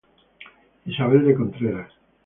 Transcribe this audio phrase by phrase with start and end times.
[0.87, 1.91] Isabel de Contreras.